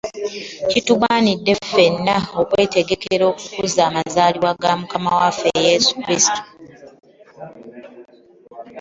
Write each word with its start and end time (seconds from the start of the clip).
Kitugwaniidde 0.69 1.53
ffena 1.61 2.15
okwetegekera 2.41 3.23
okukuza 3.31 3.81
amazaalibwa 3.89 4.51
ga 4.61 4.71
Mukama 4.79 5.11
waffe 5.19 5.49
Yesu 5.67 5.91
Krisito. 6.03 6.41